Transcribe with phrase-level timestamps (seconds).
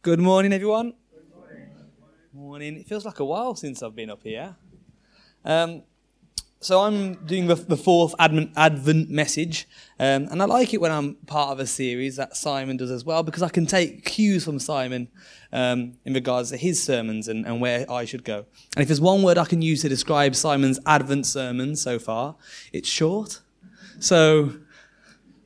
[0.00, 0.94] Good morning, everyone.
[1.12, 1.68] Good morning.
[2.32, 2.76] morning.
[2.76, 4.56] It feels like a while since I've been up here.
[5.44, 5.82] Um,
[6.60, 9.68] so I'm doing the, the fourth Advent, Advent message,
[9.98, 13.04] um, and I like it when I'm part of a series that Simon does as
[13.04, 15.08] well because I can take cues from Simon
[15.52, 18.46] um, in regards to his sermons and, and where I should go.
[18.76, 22.36] And if there's one word I can use to describe Simon's Advent sermon so far,
[22.72, 23.40] it's short.
[23.98, 24.54] So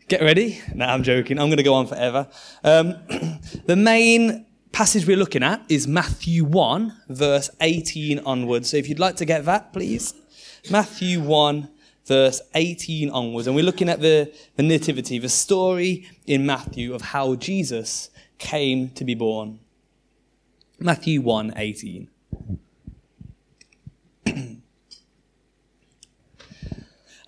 [0.08, 0.60] get ready.
[0.74, 1.38] No, I'm joking.
[1.38, 2.28] I'm going to go on forever.
[2.64, 2.94] Um,
[3.66, 8.70] the main passage we're looking at is Matthew 1, verse 18 onwards.
[8.70, 10.14] So if you'd like to get that, please.
[10.70, 11.68] Matthew 1,
[12.06, 13.46] verse 18 onwards.
[13.46, 18.90] And we're looking at the, the Nativity, the story in Matthew of how Jesus came
[18.90, 19.60] to be born.
[20.78, 22.08] Matthew 1, 18.
[24.26, 24.62] and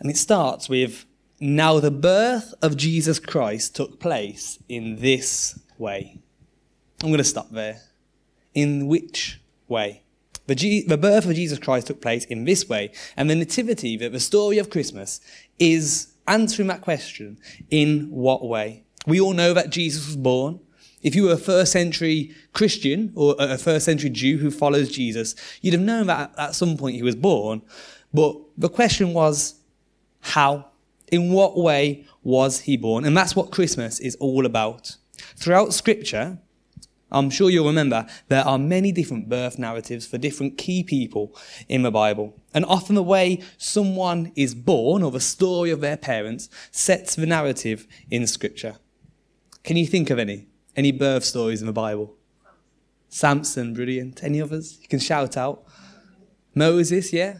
[0.02, 1.04] it starts with
[1.42, 6.18] Now the birth of Jesus Christ took place in this way.
[7.02, 7.80] I'm going to stop there.
[8.52, 10.02] In which way?
[10.46, 13.96] The, G- the birth of Jesus Christ took place in this way, and the nativity,
[13.96, 15.20] the, the story of Christmas,
[15.58, 17.38] is answering that question
[17.70, 18.84] in what way?
[19.06, 20.60] We all know that Jesus was born.
[21.02, 25.34] If you were a first century Christian or a first century Jew who follows Jesus,
[25.62, 27.62] you'd have known that at some point he was born.
[28.12, 29.54] But the question was,
[30.20, 30.66] how?
[31.10, 33.04] In what way was he born?
[33.04, 34.96] And that's what Christmas is all about.
[35.36, 36.38] Throughout scripture,
[37.12, 41.36] I'm sure you'll remember there are many different birth narratives for different key people
[41.68, 42.40] in the Bible.
[42.54, 47.26] And often the way someone is born or the story of their parents sets the
[47.26, 48.76] narrative in Scripture.
[49.64, 50.46] Can you think of any?
[50.76, 52.14] Any birth stories in the Bible?
[53.08, 54.22] Samson, brilliant.
[54.22, 54.78] Any others?
[54.80, 55.64] You can shout out.
[56.54, 57.38] Moses, yeah?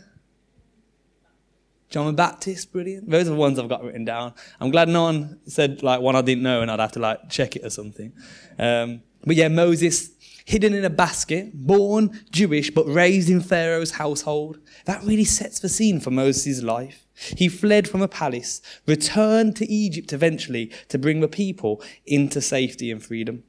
[1.91, 3.11] John the Baptist, brilliant.
[3.11, 4.33] Those are the ones I've got written down.
[4.61, 7.29] I'm glad no one said like one I didn't know and I'd have to like
[7.29, 8.13] check it or something.
[8.59, 10.11] Um, but yeah, Moses,
[10.45, 14.59] hidden in a basket, born Jewish, but raised in Pharaoh's household.
[14.85, 17.07] That really sets the scene for Moses' life.
[17.37, 22.91] He fled from a palace, returned to Egypt eventually to bring the people into safety
[22.91, 23.43] and freedom.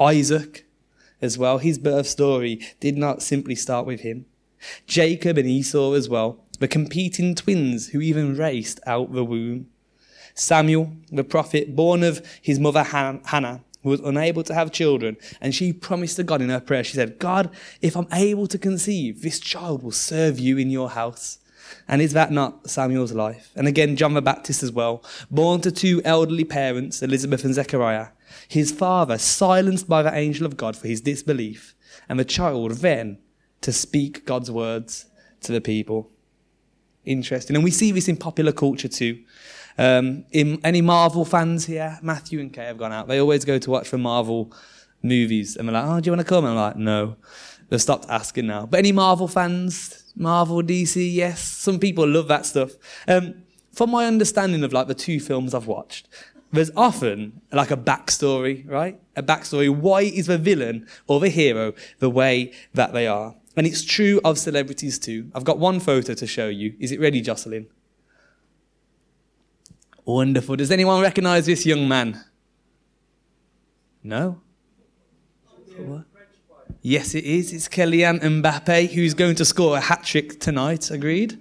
[0.00, 0.66] Isaac,
[1.20, 4.26] as well, his birth story did not simply start with him.
[4.86, 9.68] Jacob and Esau as well, the competing twins who even raced out the womb.
[10.34, 15.54] Samuel, the prophet, born of his mother Hannah, who was unable to have children, and
[15.54, 19.22] she promised to God in her prayer, she said, God, if I'm able to conceive,
[19.22, 21.38] this child will serve you in your house.
[21.86, 23.50] And is that not Samuel's life?
[23.54, 28.08] And again, John the Baptist as well, born to two elderly parents, Elizabeth and Zechariah.
[28.48, 31.74] His father silenced by the angel of God for his disbelief,
[32.08, 33.18] and the child then
[33.60, 35.06] to speak God's words
[35.40, 36.10] to the people.
[37.08, 37.56] Interesting.
[37.56, 39.22] And we see this in popular culture too.
[39.78, 41.98] Um, in, any Marvel fans here?
[42.02, 43.08] Matthew and Kay have gone out.
[43.08, 44.52] They always go to watch the Marvel
[45.02, 45.56] movies.
[45.56, 46.44] And they're like, oh, do you want to come?
[46.44, 47.16] And I'm like, no.
[47.68, 48.66] They've stopped asking now.
[48.66, 50.12] But any Marvel fans?
[50.16, 51.40] Marvel, DC, yes.
[51.40, 52.72] Some people love that stuff.
[53.06, 53.42] Um,
[53.72, 56.08] from my understanding of like the two films I've watched,
[56.52, 59.00] there's often like a backstory, right?
[59.16, 59.70] A backstory.
[59.74, 63.34] Why is the villain or the hero the way that they are?
[63.58, 65.32] And it's true of celebrities too.
[65.34, 66.74] I've got one photo to show you.
[66.78, 67.66] Is it ready, Jocelyn?
[70.04, 70.54] Wonderful.
[70.54, 72.24] Does anyone recognize this young man?
[74.04, 74.40] No?
[75.76, 76.04] What?
[76.82, 77.52] Yes, it is.
[77.52, 80.92] It's Kylian Mbappe who's going to score a hat trick tonight.
[80.92, 81.40] Agreed?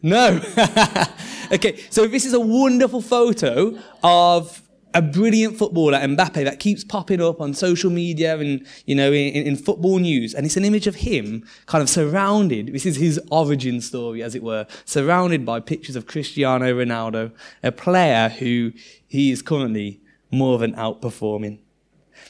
[0.00, 0.40] No.
[1.52, 4.62] okay, so this is a wonderful photo of
[4.94, 9.46] a brilliant footballer, Mbappe, that keeps popping up on social media and, you know, in,
[9.46, 10.34] in, football news.
[10.34, 14.36] And it's an image of him kind of surrounded, this is his origin story, as
[14.36, 18.72] it were, surrounded by pictures of Cristiano Ronaldo, a player who
[19.08, 20.00] he is currently
[20.30, 21.58] more than outperforming.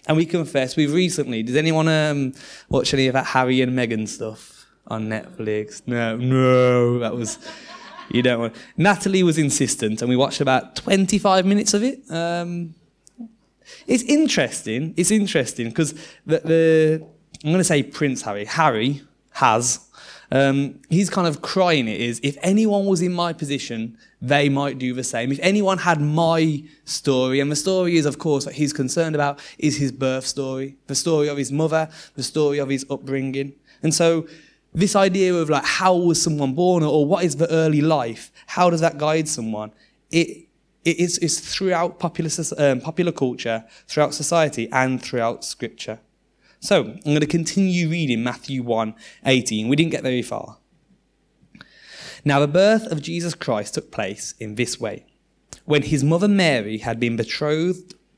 [0.07, 2.33] And we confess, we've recently, does anyone um,
[2.71, 5.83] watch any of that Harry and Meghan stuff on Netflix?
[5.87, 7.39] No, no, that was
[8.11, 8.57] you don't want.
[8.77, 12.01] Natalie was insistent, and we watched about 25 minutes of it.
[12.11, 12.75] Um,
[13.87, 14.95] it's interesting.
[14.97, 15.93] It's interesting because
[16.27, 17.07] the, the,
[17.45, 18.45] I'm going to say Prince Harry.
[18.45, 19.03] Harry
[19.33, 19.81] has.
[20.31, 24.79] Um, he's kind of crying it is if anyone was in my position, they might
[24.79, 25.31] do the same.
[25.31, 29.39] If anyone had my story, and the story is, of course, what he's concerned about
[29.59, 33.53] is his birth story, the story of his mother, the story of his upbringing.
[33.83, 34.27] And so
[34.75, 38.33] this idea of like how was someone born or what is the early life?
[38.47, 39.73] How does that guide someone?
[40.11, 40.49] It,
[40.85, 46.01] it is, is throughout popular, um, popular culture throughout society and throughout scripture.
[46.61, 48.95] So i'm going to continue reading matthew 1
[49.27, 50.57] 18 we didn't get very far.
[52.25, 55.05] Now the birth of jesus christ took place in this way.
[55.67, 57.95] When his mother mary had been betrothed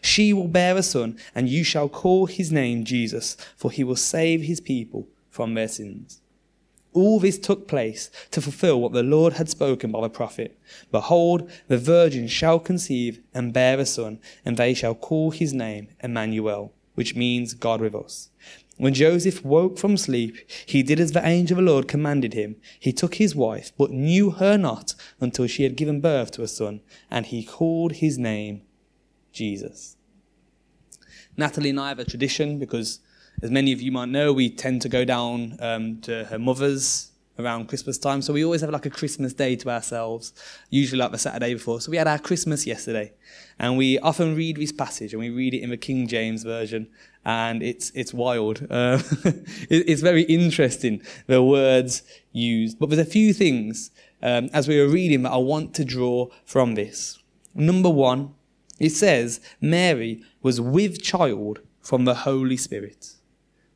[0.00, 3.96] She will bear a son, and you shall call his name Jesus, for he will
[3.96, 6.20] save his people from their sins.
[6.92, 10.56] All this took place to fulfill what the Lord had spoken by the prophet.
[10.92, 15.88] Behold, the virgin shall conceive and bear a son, and they shall call his name
[16.02, 18.30] Emmanuel, which means God with us.
[18.76, 22.56] When Joseph woke from sleep, he did as the angel of the Lord commanded him.
[22.78, 26.48] He took his wife, but knew her not until she had given birth to a
[26.48, 26.80] son,
[27.10, 28.62] and he called his name
[29.34, 29.96] Jesus.
[31.36, 33.00] Natalie and I have a tradition because,
[33.42, 37.10] as many of you might know, we tend to go down um, to her mother's
[37.38, 38.22] around Christmas time.
[38.22, 40.32] So we always have like a Christmas day to ourselves,
[40.70, 41.80] usually like the Saturday before.
[41.80, 43.12] So we had our Christmas yesterday,
[43.58, 46.88] and we often read this passage, and we read it in the King James version,
[47.24, 48.66] and it's it's wild.
[48.74, 49.00] Uh,
[49.70, 52.02] it's very interesting the words
[52.32, 53.90] used, but there's a few things
[54.22, 57.18] um, as we were reading that I want to draw from this.
[57.54, 58.34] Number one,
[58.78, 63.14] it says Mary was with child from the Holy Spirit.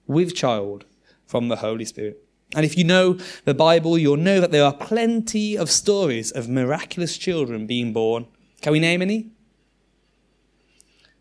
[0.06, 0.84] With child
[1.26, 2.24] from the Holy Spirit.
[2.54, 6.48] And if you know the Bible, you'll know that there are plenty of stories of
[6.48, 8.26] miraculous children being born.
[8.62, 9.30] Can we name any?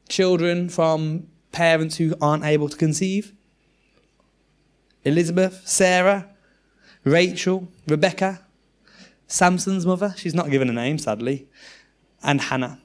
[0.07, 3.33] Children from parents who aren't able to conceive?
[5.03, 6.30] Elizabeth, Sarah,
[7.03, 8.45] Rachel, Rebecca,
[9.27, 11.50] Samson's mother, she's not given a name sadly,
[12.23, 12.81] and Hannah.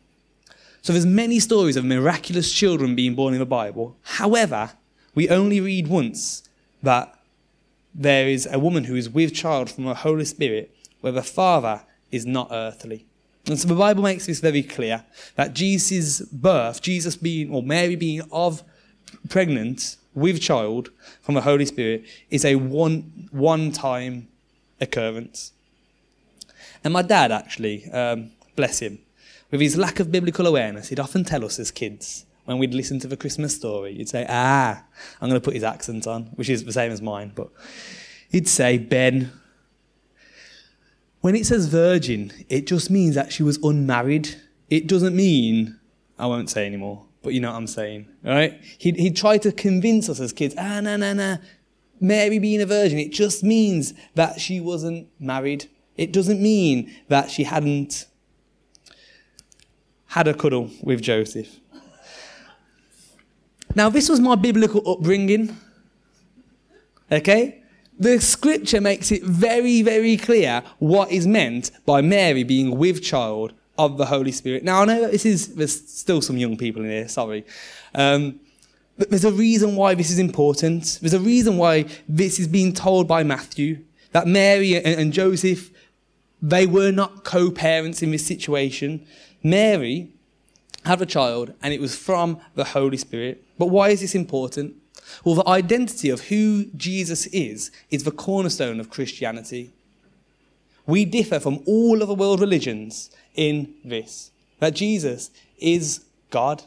[0.83, 3.97] So there's many stories of miraculous children being born in the Bible.
[4.03, 4.73] However,
[5.15, 6.43] we only read once
[6.83, 7.17] that
[7.95, 11.83] there is a woman who is with child from the Holy Spirit where the father
[12.11, 13.07] is not earthly.
[13.47, 15.05] And so the Bible makes this very clear
[15.37, 18.63] that Jesus' birth, Jesus being, or Mary being of
[19.29, 20.91] pregnant with child
[21.21, 24.29] from the Holy Spirit, is a one, one time
[24.81, 25.53] occurrence.
[26.83, 28.99] And my dad, actually, um, bless him,
[29.53, 32.99] with his lack of biblical awareness, he'd often tell us as kids when we'd listen
[33.01, 34.85] to the Christmas story, he'd say, Ah,
[35.21, 37.49] I'm going to put his accent on, which is the same as mine, but
[38.31, 39.31] he'd say, Ben,
[41.21, 44.35] when it says virgin, it just means that she was unmarried.
[44.71, 45.79] It doesn't mean,
[46.19, 48.61] I won't say anymore, but you know what I'm saying, right?
[48.79, 51.39] He'd, he'd try to convince us as kids, ah, no, no, no.
[52.01, 55.71] Mary being a virgin, it just means that she wasn't married.
[55.97, 58.07] It doesn't mean that she hadn't
[60.13, 61.59] had a cuddle with Joseph.
[63.75, 65.57] Now, this was my biblical upbringing.
[67.11, 67.63] Okay?
[67.99, 73.55] The scripture makes it very, very clear what is meant by Mary being with child
[73.79, 74.65] of the Holy Spirit.
[74.65, 77.47] Now, I know this is, there's still some young people in here, sorry.
[77.95, 78.39] Um,
[78.99, 80.99] but there's a reason why this is important.
[81.01, 83.79] There's a reason why this is being told by Matthew
[84.11, 85.71] that Mary and, and Joseph,
[86.43, 89.07] they were not co parents in this situation.
[89.43, 90.11] Mary
[90.85, 93.45] had a child, and it was from the Holy Spirit.
[93.59, 94.75] But why is this important?
[95.25, 99.73] Well, the identity of who Jesus is is the cornerstone of Christianity.
[100.87, 106.63] We differ from all other world religions in this that Jesus is God.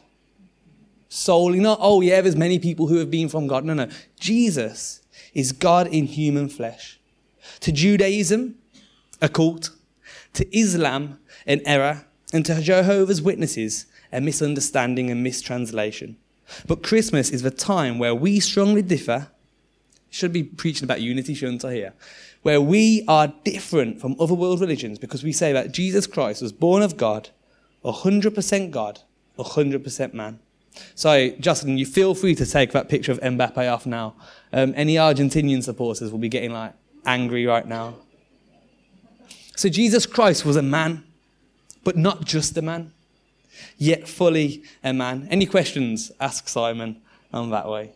[1.08, 3.64] Solely, not, oh, yeah, there's many people who have been from God.
[3.64, 3.88] No, no.
[4.18, 5.00] Jesus
[5.32, 6.98] is God in human flesh.
[7.60, 8.56] To Judaism,
[9.22, 9.70] a cult.
[10.34, 16.16] To Islam, an error and to Jehovah's Witnesses, a misunderstanding and mistranslation.
[16.66, 19.28] But Christmas is the time where we strongly differ.
[20.10, 21.74] Should be preaching about unity, shouldn't I?
[21.74, 21.92] Here,
[22.42, 26.52] where we are different from other world religions because we say that Jesus Christ was
[26.52, 27.30] born of God,
[27.84, 29.00] 100% God,
[29.38, 30.38] 100% man.
[30.94, 34.14] So, Justin, you feel free to take that picture of Mbappe off now.
[34.52, 37.94] Um, any Argentinian supporters will be getting like angry right now.
[39.56, 41.05] So, Jesus Christ was a man
[41.86, 42.90] but not just a man,
[43.78, 45.28] yet fully a man.
[45.30, 46.10] Any questions?
[46.18, 47.00] Ask Simon
[47.32, 47.92] on that way.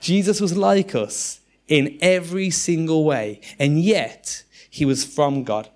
[0.00, 5.68] Jesus was like us in every single way, and yet he was from God.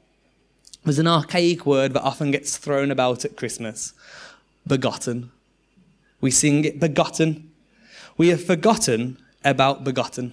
[0.83, 3.93] There's an archaic word that often gets thrown about at Christmas
[4.67, 5.31] begotten.
[6.23, 7.51] We sing it begotten.
[8.17, 10.33] We have forgotten about begotten.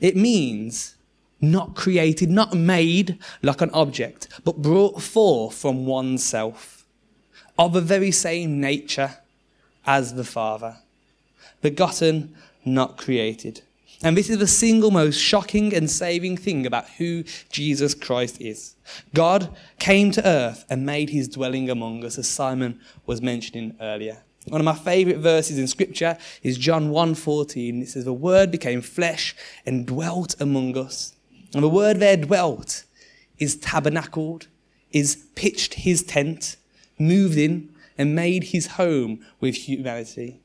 [0.00, 0.94] It means
[1.42, 6.86] not created, not made like an object, but brought forth from oneself,
[7.58, 9.18] of the very same nature
[9.84, 10.76] as the Father.
[11.60, 12.34] begotten,
[12.64, 13.62] not created.
[14.02, 18.74] And this is the single most shocking and saving thing about who Jesus Christ is.
[19.14, 24.18] God came to earth and made his dwelling among us, as Simon was mentioning earlier.
[24.48, 27.80] One of my favorite verses in scripture is John 1:14.
[27.80, 31.12] It says the word became flesh and dwelt among us.
[31.54, 32.84] And the word there dwelt
[33.38, 34.48] is tabernacled,
[34.90, 36.56] is pitched his tent,
[36.98, 40.40] moved in and made his home with humanity.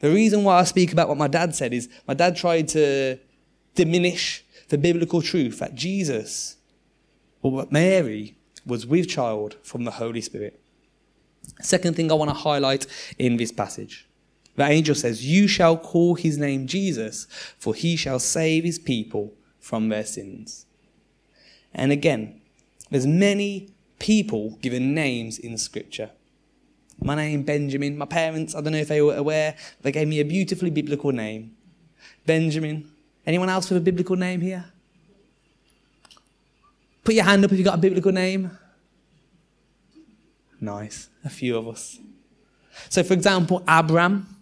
[0.00, 3.18] The reason why I speak about what my dad said is my dad tried to
[3.74, 6.56] diminish the biblical truth that Jesus,
[7.42, 10.60] or Mary, was with child from the Holy Spirit.
[11.60, 12.86] Second thing I want to highlight
[13.18, 14.06] in this passage.
[14.56, 17.26] The angel says, You shall call his name Jesus,
[17.58, 19.32] for he shall save his people
[19.68, 20.64] from their sins.
[21.74, 22.40] And again,
[22.90, 26.08] there's many people given names in Scripture.
[27.02, 27.98] My name, Benjamin.
[27.98, 31.12] My parents, I don't know if they were aware, they gave me a beautifully biblical
[31.12, 31.54] name.
[32.24, 32.90] Benjamin.
[33.26, 34.64] Anyone else with a biblical name here?
[37.04, 38.50] Put your hand up if you've got a biblical name.
[40.62, 41.10] Nice.
[41.26, 41.98] A few of us.
[42.88, 44.34] So, for example, Abram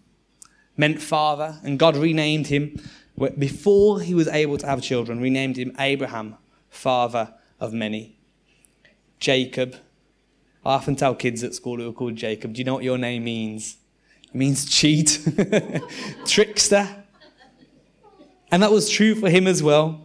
[0.77, 2.79] meant father, and God renamed him
[3.17, 6.35] before he was able to have children, renamed him Abraham,
[6.69, 8.15] father of many.
[9.19, 9.75] Jacob,
[10.63, 12.97] I often tell kids at school who are called Jacob, do you know what your
[12.97, 13.77] name means?
[14.23, 15.19] It means cheat,
[16.25, 17.03] trickster.
[18.51, 20.01] And that was true for him as well.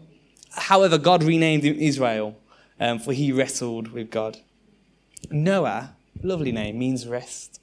[0.52, 2.36] However, God renamed him Israel,
[2.80, 4.38] um, for he wrestled with God.
[5.30, 7.60] Noah, lovely name, means rest.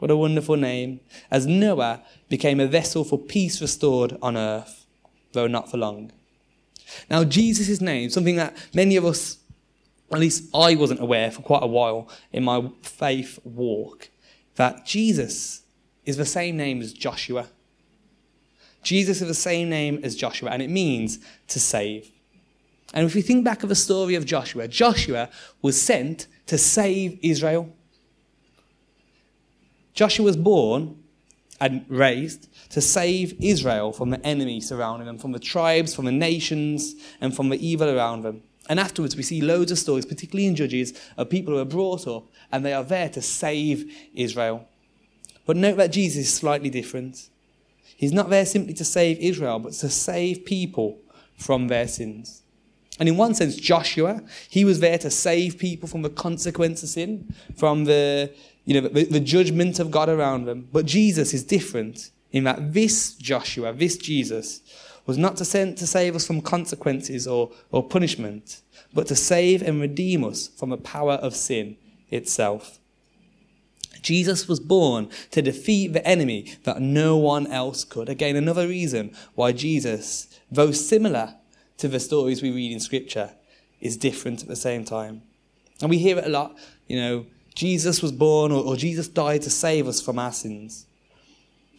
[0.00, 1.00] What a wonderful name.
[1.30, 4.86] As Noah became a vessel for peace restored on earth,
[5.32, 6.10] though not for long.
[7.08, 9.38] Now, Jesus' name, something that many of us
[10.12, 14.10] at least I wasn't aware for quite a while in my faith walk,
[14.56, 15.62] that Jesus
[16.04, 17.48] is the same name as Joshua.
[18.82, 22.10] Jesus is the same name as Joshua, and it means to save.
[22.92, 25.28] And if we think back of the story of Joshua, Joshua
[25.62, 27.72] was sent to save Israel.
[30.00, 30.96] Joshua was born
[31.60, 36.10] and raised to save Israel from the enemy surrounding them, from the tribes, from the
[36.10, 38.42] nations, and from the evil around them.
[38.70, 42.08] And afterwards, we see loads of stories, particularly in Judges, of people who are brought
[42.08, 44.66] up and they are there to save Israel.
[45.44, 47.28] But note that Jesus is slightly different.
[47.94, 50.98] He's not there simply to save Israel, but to save people
[51.36, 52.40] from their sins.
[52.98, 56.88] And in one sense, Joshua, he was there to save people from the consequence of
[56.88, 58.30] sin, from the,
[58.70, 60.68] you know, the, the judgment of God around them.
[60.72, 64.60] But Jesus is different in that this Joshua, this Jesus,
[65.06, 68.62] was not to, send, to save us from consequences or, or punishment,
[68.94, 71.78] but to save and redeem us from the power of sin
[72.10, 72.78] itself.
[74.02, 78.08] Jesus was born to defeat the enemy that no one else could.
[78.08, 81.34] Again, another reason why Jesus, though similar
[81.78, 83.32] to the stories we read in Scripture,
[83.80, 85.22] is different at the same time.
[85.80, 87.26] And we hear it a lot, you know,
[87.60, 90.86] Jesus was born or, or Jesus died to save us from our sins.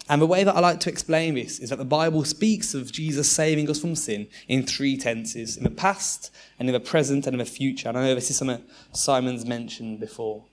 [0.07, 2.91] And the way that I like to explain this is that the Bible speaks of
[2.91, 7.25] Jesus saving us from sin in three tenses in the past, and in the present,
[7.25, 7.89] and in the future.
[7.89, 10.43] And I know this is something Simon's mentioned before.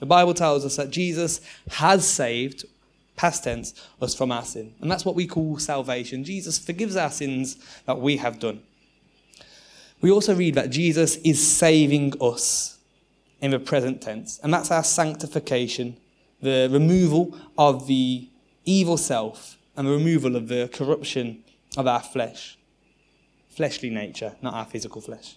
[0.00, 2.66] The Bible tells us that Jesus has saved,
[3.16, 3.72] past tense,
[4.02, 4.74] us from our sin.
[4.82, 6.24] And that's what we call salvation.
[6.24, 8.60] Jesus forgives our sins that we have done.
[10.02, 12.74] We also read that Jesus is saving us
[13.44, 15.98] in the present tense, and that's our sanctification,
[16.40, 18.26] the removal of the
[18.64, 21.44] evil self and the removal of the corruption
[21.76, 22.56] of our flesh.
[23.50, 25.36] Fleshly nature, not our physical flesh.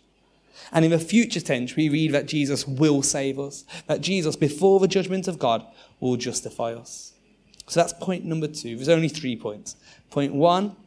[0.72, 4.80] And in the future tense, we read that Jesus will save us, that Jesus, before
[4.80, 5.66] the judgment of God,
[6.00, 7.12] will justify us.
[7.68, 8.78] So that's point number two.
[8.78, 9.76] There's only three points.
[10.12, 10.78] Point one,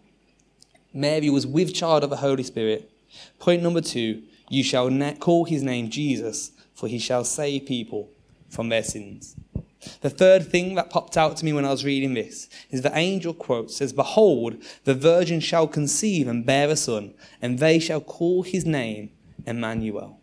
[0.94, 2.90] Mary was with child of the Holy Spirit.
[3.38, 8.08] Point number two, you shall call his name Jesus, for he shall save people
[8.48, 9.36] from their sins.
[10.00, 12.96] The third thing that popped out to me when I was reading this is the
[12.96, 18.00] angel quote says, Behold, the virgin shall conceive and bear a son, and they shall
[18.00, 19.10] call his name
[19.46, 20.20] Emmanuel.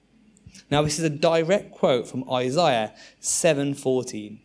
[0.72, 4.40] Now this is a direct quote from Isaiah 7:14.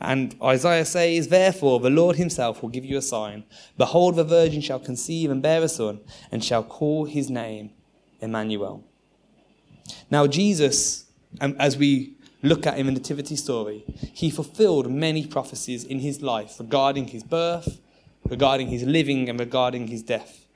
[0.00, 3.44] And Isaiah says, Therefore the Lord himself will give you a sign.
[3.76, 6.00] Behold, the virgin shall conceive and bear a son,
[6.30, 7.70] and shall call his name
[8.20, 8.84] Emmanuel.
[10.10, 11.03] Now Jesus,
[11.40, 16.00] um, as we look at him in the nativity story, he fulfilled many prophecies in
[16.00, 17.80] his life regarding his birth,
[18.28, 20.46] regarding his living, and regarding his death.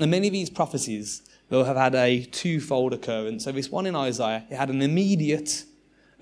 [0.00, 3.44] And many of these prophecies will have had a twofold occurrence.
[3.44, 5.64] So this one in Isaiah, it had an immediate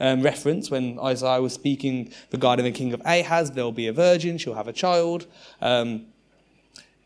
[0.01, 3.53] um, reference when Isaiah was speaking regarding the king of Ahaz.
[3.53, 5.27] There'll be a virgin, she'll have a child.
[5.61, 6.07] Um,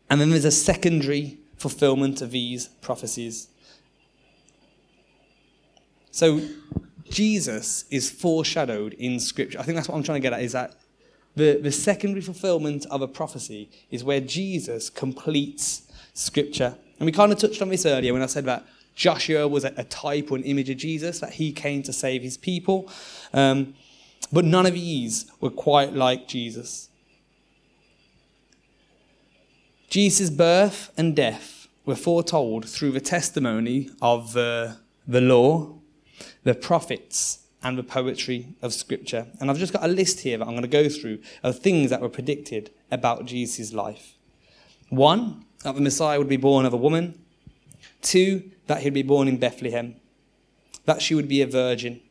[0.09, 3.47] and then there's a secondary fulfillment of these prophecies.
[6.15, 6.39] So
[7.09, 9.59] Jesus is foreshadowed in Scripture.
[9.59, 10.73] I think that's what I'm trying to get at is that
[11.35, 16.77] the, the secondary fulfillment of a prophecy is where Jesus completes Scripture.
[16.99, 19.73] And we kind of touched on this earlier when I said that Joshua was a,
[19.75, 22.89] a type or an image of Jesus, that he came to save his people.
[23.33, 23.75] Um,
[24.31, 26.87] but none of these were quite like Jesus.
[29.89, 35.75] Jesus' birth and death were foretold through the testimony of the, the law,
[36.43, 39.25] the prophets, and the poetry of Scripture.
[39.39, 41.89] And I've just got a list here that I'm going to go through of things
[41.89, 44.13] that were predicted about Jesus' life.
[44.89, 47.19] One, that the Messiah would be born of a woman.
[48.03, 49.95] Two, that he'd be born in Bethlehem.
[50.85, 52.01] That she would be a virgin.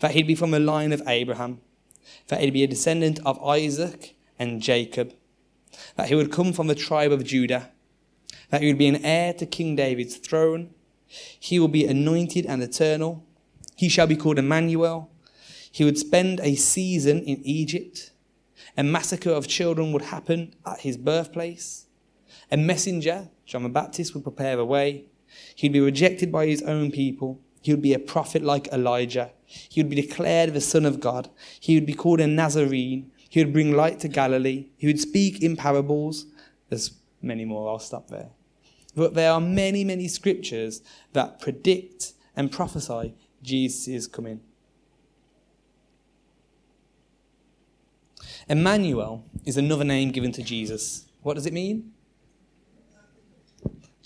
[0.00, 1.60] That he'd be from the line of Abraham.
[2.26, 5.14] That he'd be a descendant of Isaac and Jacob.
[5.94, 7.70] That he would come from the tribe of Judah.
[8.48, 10.74] That he would be an heir to King David's throne.
[11.06, 13.24] He will be anointed and eternal.
[13.80, 15.10] He shall be called Emmanuel.
[15.72, 18.10] He would spend a season in Egypt.
[18.76, 21.86] A massacre of children would happen at his birthplace.
[22.50, 25.06] A messenger, John the Baptist, would prepare the way.
[25.54, 27.40] He'd be rejected by his own people.
[27.62, 29.30] He would be a prophet like Elijah.
[29.46, 31.30] He would be declared the Son of God.
[31.58, 33.10] He would be called a Nazarene.
[33.30, 34.66] He would bring light to Galilee.
[34.76, 36.26] He would speak in parables.
[36.68, 36.90] There's
[37.22, 37.70] many more.
[37.70, 38.28] I'll stop there.
[38.94, 40.82] But there are many, many scriptures
[41.14, 44.40] that predict and prophesy Jesus is coming.
[48.48, 51.06] Emmanuel is another name given to Jesus.
[51.22, 51.92] What does it mean?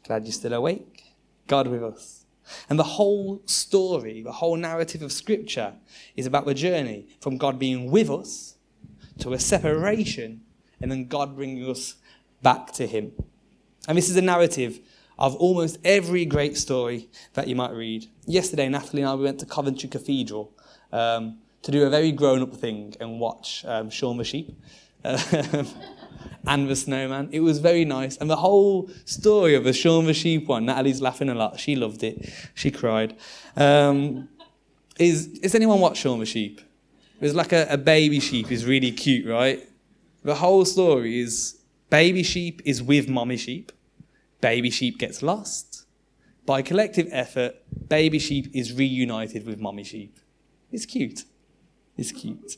[0.07, 1.15] Glad you're still awake.
[1.47, 2.27] God with us.
[2.69, 5.75] And the whole story, the whole narrative of Scripture
[6.15, 8.57] is about the journey from God being with us
[9.21, 10.43] to a separation
[10.81, 11.95] and then God bringing us
[12.43, 13.13] back to Him.
[13.89, 14.81] And this is a narrative
[15.19, 18.07] of almost every great story that you might read.
[18.27, 20.53] Yesterday, Natalie and I we went to Coventry Cathedral
[20.93, 24.55] um, to do a very grown up thing and watch um, Shaun the Sheep.
[26.47, 27.29] and the snowman.
[27.33, 28.17] It was very nice.
[28.17, 31.61] And the whole story of the Shaun the Sheep one, Natalie's laughing a lot.
[31.61, 32.31] She loved it.
[32.55, 33.17] She cried.
[33.57, 34.29] Um,
[34.99, 36.61] is, is anyone watched Shaun the Sheep?
[37.21, 39.67] There's like a, a baby sheep is really cute, right?
[40.25, 41.59] The whole story is
[41.91, 43.73] baby sheep is with mommy sheep.
[44.41, 45.87] Baby sheep gets lost.
[46.47, 47.57] By collective effort,
[47.89, 50.19] baby sheep is reunited with mommy sheep.
[50.71, 51.25] It's cute.
[51.97, 52.57] It's cute.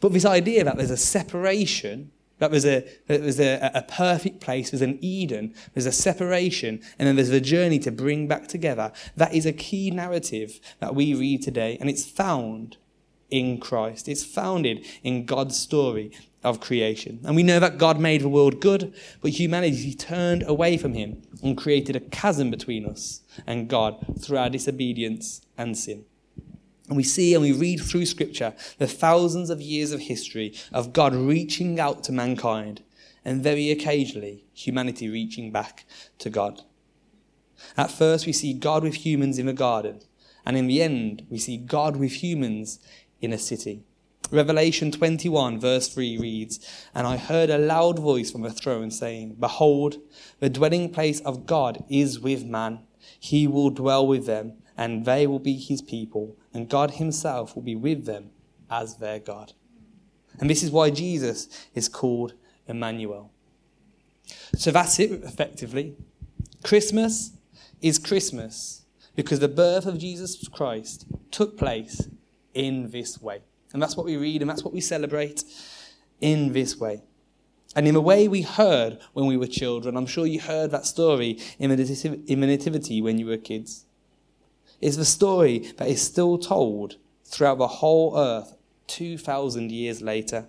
[0.00, 4.40] But this idea that there's a separation that there's a, that was a, a perfect
[4.40, 4.70] place.
[4.70, 5.54] There's an Eden.
[5.74, 6.80] There's a separation.
[6.98, 8.92] And then there's a journey to bring back together.
[9.14, 11.76] That is a key narrative that we read today.
[11.80, 12.78] And it's found
[13.30, 14.08] in Christ.
[14.08, 17.20] It's founded in God's story of creation.
[17.24, 21.22] And we know that God made the world good, but humanity turned away from him
[21.42, 26.04] and created a chasm between us and God through our disobedience and sin.
[26.88, 30.92] And we see and we read through Scripture the thousands of years of history of
[30.92, 32.82] God reaching out to mankind,
[33.24, 35.84] and very occasionally humanity reaching back
[36.18, 36.62] to God.
[37.76, 40.00] At first, we see God with humans in the garden,
[40.44, 42.80] and in the end, we see God with humans
[43.20, 43.84] in a city.
[44.30, 46.60] Revelation 21, verse 3 reads,
[46.94, 49.96] And I heard a loud voice from the throne saying, Behold,
[50.38, 52.80] the dwelling place of God is with man.
[53.18, 57.62] He will dwell with them, and they will be his people and God Himself will
[57.62, 58.30] be with them
[58.70, 59.52] as their God.
[60.38, 62.34] And this is why Jesus is called
[62.66, 63.32] Emmanuel.
[64.56, 65.96] So that's it, effectively.
[66.62, 67.32] Christmas
[67.80, 68.84] is Christmas
[69.16, 72.08] because the birth of Jesus Christ took place
[72.54, 73.42] in this way.
[73.72, 75.44] And that's what we read and that's what we celebrate
[76.20, 77.02] in this way.
[77.76, 80.86] And in the way we heard when we were children, I'm sure you heard that
[80.86, 83.84] story in the Nativity when you were kids
[84.80, 88.56] It's the story that is still told throughout the whole earth
[88.88, 90.48] 2,000 years later.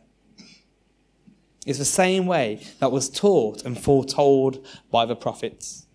[1.68, 5.86] It's the same way that was taught and foretold by the prophets.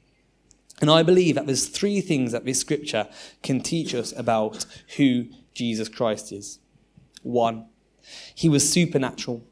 [0.81, 3.09] And I believe that there's three things that this scripture
[3.43, 4.65] can teach us about
[4.97, 6.61] who Jesus Christ is.
[7.27, 7.67] One,
[8.37, 9.43] he was supernatural,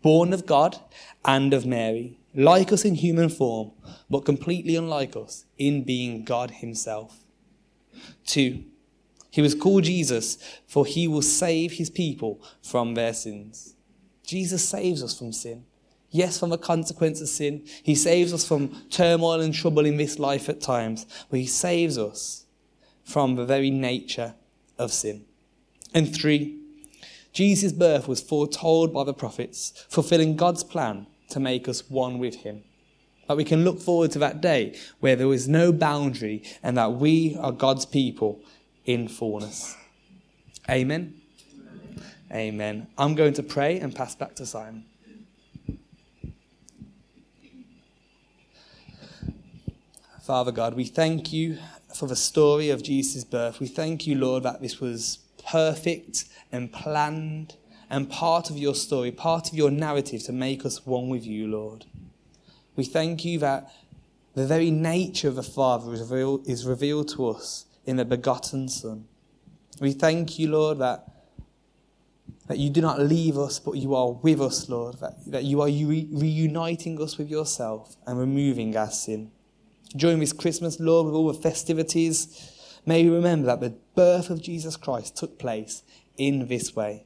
[0.00, 0.78] born of God
[1.24, 3.72] and of Mary, like us in human form,
[4.08, 7.24] but completely unlike us in being God himself.
[8.24, 8.62] Two,
[9.28, 13.74] he was called Jesus, for he will save his people from their sins.
[14.24, 15.64] Jesus saves us from sin.
[16.10, 17.64] Yes, from the consequence of sin.
[17.82, 21.98] He saves us from turmoil and trouble in this life at times, but he saves
[21.98, 22.44] us
[23.02, 24.36] from the very nature
[24.78, 25.24] of sin.
[25.92, 26.60] And three,
[27.36, 32.36] Jesus' birth was foretold by the prophets, fulfilling God's plan to make us one with
[32.36, 32.64] Him.
[33.28, 36.92] That we can look forward to that day where there is no boundary and that
[36.94, 38.40] we are God's people
[38.86, 39.76] in fullness.
[40.70, 41.20] Amen.
[42.32, 42.86] Amen.
[42.96, 44.86] I'm going to pray and pass back to Simon.
[50.22, 51.58] Father God, we thank you
[51.94, 53.60] for the story of Jesus' birth.
[53.60, 57.56] We thank you, Lord, that this was perfect and planned
[57.88, 61.46] and part of your story, part of your narrative to make us one with you,
[61.46, 61.84] Lord.
[62.74, 63.72] We thank you that
[64.34, 68.68] the very nature of the Father is revealed, is revealed to us in the begotten
[68.68, 69.06] Son.
[69.80, 71.08] We thank you, Lord, that,
[72.48, 75.62] that you do not leave us, but you are with us, Lord, that, that you
[75.62, 79.30] are re- reuniting us with yourself and removing our sin.
[79.94, 82.52] During this Christmas, Lord, with all the festivities,
[82.86, 85.82] may we remember that the birth of Jesus Christ took place
[86.16, 87.04] in this way.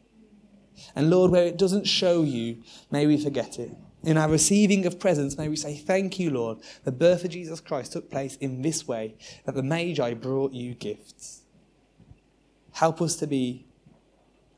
[0.95, 3.73] And Lord, where it doesn't show you, may we forget it.
[4.03, 6.59] In our receiving of presents, may we say, Thank you, Lord.
[6.85, 9.14] The birth of Jesus Christ took place in this way,
[9.45, 11.43] that the Magi brought you gifts.
[12.73, 13.66] Help us to be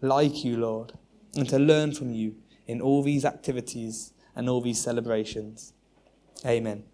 [0.01, 0.93] like you, Lord,
[1.35, 5.73] and to learn from you in all these activities and all these celebrations.
[6.47, 6.85] Amen.